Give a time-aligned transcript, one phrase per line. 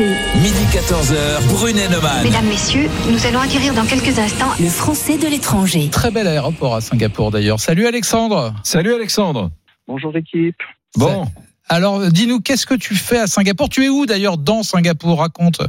[0.00, 2.24] Midi 14h, Brunet Neumann.
[2.24, 5.90] Mesdames, Messieurs, nous allons acquérir dans quelques instants Le français de l'étranger.
[5.90, 7.60] Très bel aéroport à Singapour d'ailleurs.
[7.60, 8.54] Salut Alexandre.
[8.62, 9.50] Salut Alexandre.
[9.86, 10.56] Bonjour équipe.
[10.96, 11.26] Bon,
[11.68, 13.68] Alors dis-nous, qu'est-ce que tu fais à Singapour?
[13.68, 15.18] Tu es où d'ailleurs dans Singapour?
[15.18, 15.60] Raconte.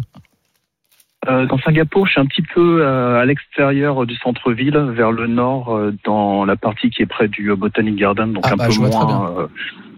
[1.28, 5.28] Euh, dans Singapour, je suis un petit peu euh, à l'extérieur du centre-ville, vers le
[5.28, 8.70] nord, euh, dans la partie qui est près du Botanic Garden, donc Ah un bah,
[8.70, 9.48] peu moins euh,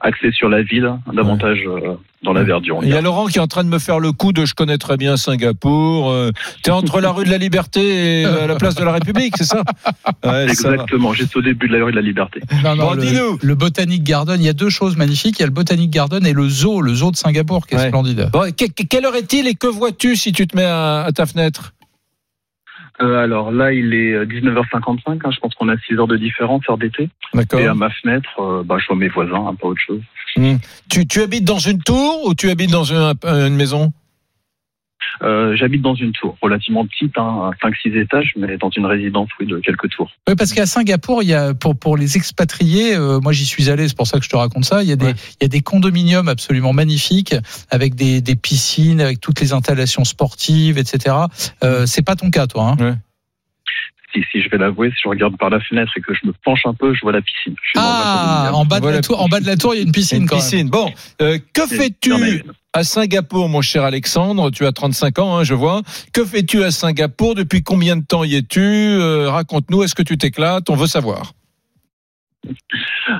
[0.01, 2.79] axé sur la ville, davantage euh, dans la verdure.
[2.83, 3.01] il y a.
[3.01, 5.17] Laurent qui est en train de me faire le coup de je connais très bien
[5.17, 6.09] Singapour.
[6.09, 6.31] Euh,
[6.63, 9.43] T'es entre la rue de la Liberté et euh, la place de la République, c'est
[9.43, 9.63] ça?
[10.25, 10.43] Ouais.
[10.49, 12.39] Exactement, juste au début de la rue de la Liberté.
[12.63, 13.39] Non, non, Bon, le, dis-nous.
[13.41, 15.37] le Botanic Garden, il y a deux choses magnifiques.
[15.39, 17.77] Il y a le Botanic Garden et le zoo, le zoo de Singapour qui est
[17.77, 17.87] Ouais.
[17.89, 18.29] splendide.
[18.31, 21.11] Bon, que- que- quelle heure est-il et que vois-tu si tu te mets à, à
[21.11, 21.73] ta fenêtre?
[23.01, 26.17] Euh, alors là, il est euh, 19h55, hein, je pense qu'on a 6 heures de
[26.17, 27.09] différence, heure d'été.
[27.33, 27.59] D'accord.
[27.59, 30.01] Et à ma fenêtre, euh, bah, je vois mes voisins, hein, pas autre chose.
[30.89, 33.91] Tu, tu habites dans une tour ou tu habites dans une, une maison?
[35.21, 39.45] Euh, J'habite dans une tour relativement petite, hein, 5-6 étages, mais dans une résidence oui,
[39.47, 40.11] de quelques tours.
[40.27, 43.69] Oui, parce qu'à Singapour, il y a pour pour les expatriés, euh, moi j'y suis
[43.69, 44.83] allé, c'est pour ça que je te raconte ça.
[44.83, 45.13] Il y a des Ouais.
[45.41, 47.35] il y a des condominiums absolument magnifiques
[47.69, 51.15] avec des des piscines, avec toutes les installations sportives, etc.
[51.63, 52.75] Euh, c'est pas ton cas, toi.
[52.79, 52.97] Hein
[54.13, 56.33] Si, si je vais l'avouer, si je regarde par la fenêtre et que je me
[56.45, 57.55] penche un peu, je vois la piscine.
[57.75, 59.91] Ah, en bas de la tour, en bas de la tour, il y a une
[59.91, 60.43] piscine Une quand même.
[60.43, 60.69] piscine.
[60.69, 64.51] Bon, euh, que fais-tu à Singapour, mon cher Alexandre?
[64.51, 65.81] Tu as 35 ans, hein, je vois.
[66.13, 67.35] Que fais-tu à Singapour?
[67.35, 68.59] Depuis combien de temps y es-tu?
[68.61, 70.69] Euh, Raconte-nous, est-ce que tu t'éclates?
[70.69, 71.33] On veut savoir.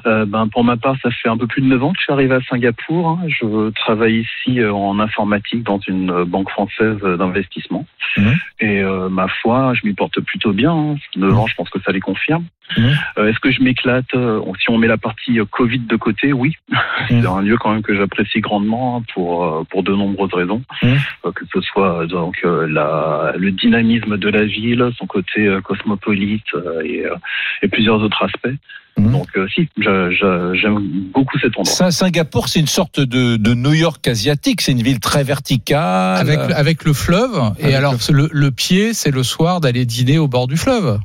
[0.05, 2.03] Euh, ben, pour ma part, ça fait un peu plus de 9 ans que je
[2.03, 3.07] suis arrivé à Singapour.
[3.09, 3.19] hein.
[3.27, 7.85] Je travaille ici euh, en informatique dans une euh, banque française d'investissement.
[8.17, 8.35] Mhm.
[8.59, 10.73] Et euh, ma foi, je m'y porte plutôt bien.
[10.73, 10.95] Hein.
[11.15, 12.45] 9 ans, je pense que ça les confirme.
[12.77, 12.95] Mhm.
[13.17, 16.33] Euh, Est-ce que je m'éclate Euh, Si on met la partie euh, Covid de côté,
[16.33, 16.53] oui.
[17.09, 20.61] C'est un lieu quand même que j'apprécie grandement hein, pour, euh, pour de nombreuses raisons.
[20.81, 20.97] Mhm.
[21.25, 25.61] Euh, que ce soit donc euh, la, le dynamisme de la ville, son côté euh,
[25.61, 27.15] cosmopolite euh, et, euh,
[27.61, 28.55] et plusieurs autres aspects.
[28.97, 29.11] Mhm.
[29.11, 30.79] Donc euh, si, j'aime
[31.13, 31.91] beaucoup cet endroit.
[31.91, 34.61] Singapour, c'est une sorte de, de New York asiatique.
[34.61, 36.17] C'est une ville très verticale.
[36.19, 37.53] Avec, avec le fleuve.
[37.59, 40.99] Et alors, le, le pied, c'est le soir d'aller dîner au bord du fleuve.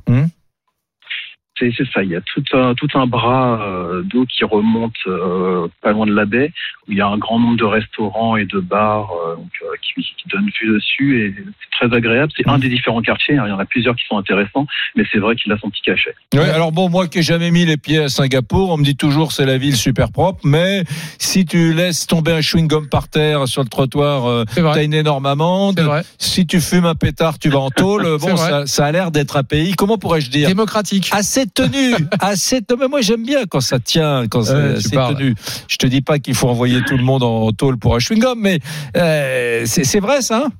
[1.58, 5.68] C'est ça, il y a tout un, tout un bras euh, d'eau qui remonte euh,
[5.82, 6.52] pas loin de la baie,
[6.86, 9.66] où il y a un grand nombre de restaurants et de bars euh, donc, euh,
[9.82, 12.32] qui, qui donnent vue dessus, et c'est très agréable.
[12.36, 14.66] C'est un des différents quartiers, hein, il y en a plusieurs qui sont intéressants,
[14.96, 16.14] mais c'est vrai qu'il a son petit cachet.
[16.34, 18.96] Ouais, alors bon, moi qui ai jamais mis les pieds à Singapour, on me dit
[18.96, 20.84] toujours c'est la ville super propre, mais
[21.18, 25.26] si tu laisses tomber un chewing-gum par terre sur le trottoir, euh, t'as une énorme
[25.26, 25.80] amende.
[26.18, 28.06] Si tu fumes un pétard, tu vas en tôle.
[28.18, 31.08] Bon, ça, ça a l'air d'être un pays, comment pourrais-je dire Démocratique.
[31.12, 32.80] assez tenu, assez tenu.
[32.80, 35.16] Mais moi j'aime bien quand ça tient, quand c'est Ouais, tu assez parles.
[35.16, 35.34] tenu.
[35.68, 38.38] Je te dis pas qu'il faut envoyer tout le monde en tôle pour un chewing-gum,
[38.40, 38.58] mais
[38.96, 40.44] euh, c'est c'est vrai ça.
[40.46, 40.50] hein?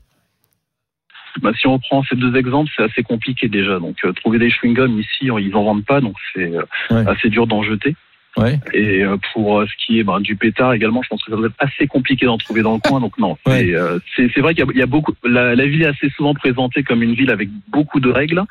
[1.43, 3.79] Bah, si on prend ces deux exemples, c'est assez compliqué déjà.
[3.79, 7.05] Donc euh, trouver des chewing-gums ici, ils en vendent pas, donc c'est euh, Ouais.
[7.09, 7.95] assez dur d'en jeter.
[8.37, 8.59] Ouais.
[8.73, 11.37] Et euh, pour euh, ce qui est ben, du pétard également, je pense que ça
[11.37, 13.01] doit être assez compliqué d'en trouver dans le coin.
[13.01, 13.75] Donc non, c'est Ouais.
[13.75, 15.13] euh, c'est c'est vrai qu'il y, a- il y a beaucoup.
[15.25, 18.43] La, la ville est assez souvent présentée comme une ville avec beaucoup de règles.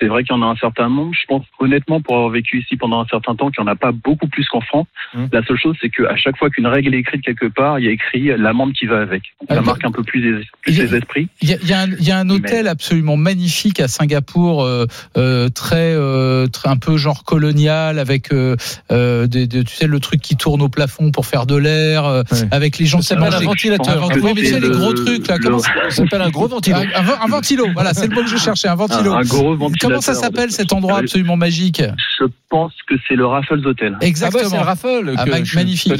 [0.00, 1.12] C'est vrai qu'il y en a un certain nombre.
[1.12, 3.76] Je pense honnêtement, pour avoir vécu ici pendant un certain temps, qu'il n'y en a
[3.76, 4.86] pas beaucoup plus qu'en France.
[5.14, 5.28] Hum.
[5.32, 7.88] La seule chose, c'est qu'à chaque fois qu'une règle est écrite quelque part, il y
[7.88, 9.22] a écrit l'amende qui va avec.
[9.48, 11.28] Ah, ça bah, marque un peu plus les, plus il y a- les esprits.
[11.42, 13.88] Il y a, il y a un, il y a un hôtel absolument magnifique à
[13.88, 14.86] Singapour, euh,
[15.18, 18.56] euh, très, euh, très un peu genre colonial, avec euh,
[18.92, 22.04] euh, des, des- tu sais le truc qui tourne au plafond pour faire de l'air,
[22.06, 22.38] euh, Ouais.
[22.52, 24.08] avec les gens s'appelle mangent un ventilateur.
[24.08, 26.48] Que oui, mais c'est les le- gros trucs là, le- comment ça s'appelle un gros
[26.48, 26.76] ventilo.
[26.76, 29.12] un, un ven- un ventilo, voilà, c'est le mot que je cherchais, un ventilo.
[29.12, 29.89] Un, un gros ventilateur.
[29.90, 31.82] Comment ça s'appelle cet endroit Euh, absolument magique
[32.20, 33.92] Je pense que c'est le Raffles Hotel.
[33.94, 34.48] Ah bah, Exactement.
[34.50, 35.92] c'est le raffle Ah, ma- je suis magnifique,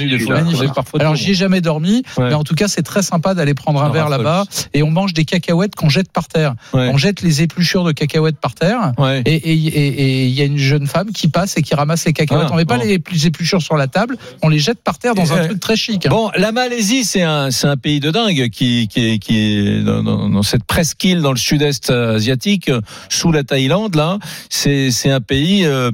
[0.99, 2.29] Alors j'y ai jamais dormi, Ouais.
[2.29, 4.23] mais en tout cas c'est très sympa d'aller prendre un Un verre Raffles.
[4.25, 6.55] là-bas et on mange des cacahuètes qu'on jette par terre.
[6.73, 6.91] Ouais.
[6.93, 8.93] On jette les épluchures de cacahuètes par terre.
[8.99, 9.23] Ouais.
[9.27, 12.47] Et il y a une jeune femme qui passe et qui ramasse les cacahuètes.
[12.49, 12.85] Ah, on met pas bon.
[12.85, 15.47] les les épluchures sur la table, on les jette par terre dans Et, un euh,
[15.47, 16.09] truc très chic.
[16.09, 19.83] Bon, la Malaisie, c'est un, c'est un pays de dingue qui, qui, est- qui est
[19.83, 24.19] dans, dans- dans cette presqu'île dans le sud-est asiatique, euh, sous la Thaïlande, là.
[24.49, 25.91] C'est, c'est un pays, euh,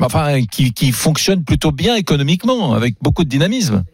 [0.00, 3.84] enfin, qui, qui fonctionne plutôt bien économiquement, avec beaucoup de dynamisme.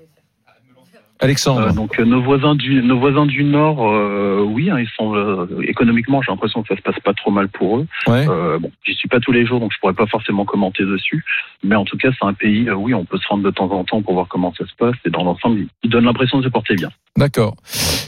[1.21, 1.69] Alexandre.
[1.69, 5.15] Euh, donc euh, nos voisins du nos voisins du nord, euh, oui, hein, ils sont
[5.15, 7.87] euh, économiquement, j'ai l'impression que ça se passe pas trop mal pour eux.
[8.07, 8.27] ouais.
[8.29, 11.25] Euh, bon, j'y suis pas tous les jours, donc je pourrais pas forcément commenter dessus.
[11.63, 13.71] Mais en tout cas, c'est un pays, euh, oui, on peut se rendre de temps
[13.71, 14.97] en temps pour voir comment ça se passe.
[15.05, 16.91] Et dans l'ensemble, il- il donne l'impression de se porter bien.
[17.17, 17.55] D'accord.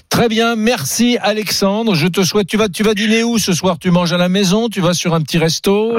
[0.08, 1.94] Très bien, merci Alexandre.
[1.94, 2.46] Je te souhaite.
[2.46, 3.78] Tu vas, tu vas dîner où ce soir?
[3.78, 4.68] Tu manges à la maison?
[4.68, 5.92] Tu vas sur un petit resto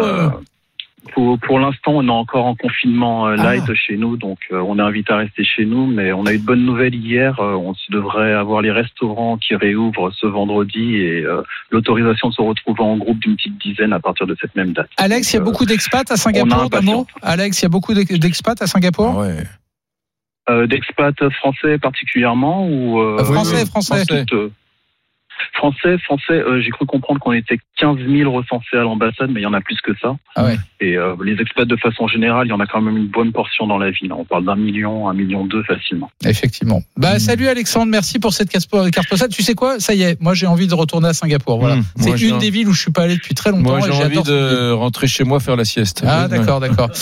[1.11, 4.79] Pour, pour l'instant, on est encore en confinement euh, light chez nous, donc euh, on
[4.79, 5.85] est invité à rester chez nous.
[5.85, 7.39] Mais on a eu de bonnes nouvelles hier.
[7.39, 11.41] Euh, on devrait avoir les restaurants qui réouvrent ce vendredi et euh,
[11.71, 14.89] l'autorisation de se retrouver en groupe d'une petite dizaine à partir de cette même date.
[14.97, 16.69] Alex, il y a beaucoup d'expats à Singapour.
[16.69, 19.13] Damo Alex, il y a beaucoup d'ex- d'expats à Singapour?
[19.17, 19.44] Ah ouais.
[20.49, 23.65] euh, d'expats français particulièrement ou euh, Euh, français.
[23.65, 24.03] français.
[25.53, 29.44] Français, français, euh, j'ai cru comprendre qu'on était 15 000 recensés à l'ambassade, mais il
[29.44, 30.15] y en a plus que ça.
[30.35, 30.57] Ah ouais.
[30.80, 33.31] Et euh, les expats de façon générale, il y en a quand même une bonne
[33.31, 34.12] portion dans la ville.
[34.13, 36.09] On parle d'un million, un million deux facilement.
[36.25, 36.81] Effectivement.
[36.97, 39.30] Bah, salut Alexandre, merci pour cette carte postale.
[39.30, 39.80] Tu sais quoi?
[39.80, 41.59] Ça y est, moi j'ai envie de retourner à Singapour.
[41.59, 41.77] Voilà.
[41.77, 41.83] Mmh.
[41.97, 43.77] c'est une un- des villes où je suis pas allé depuis très longtemps.
[43.77, 46.03] Moi, j'ai envie de rentrer chez moi faire la sieste.
[46.07, 46.89] Ah d'accord, d'accord.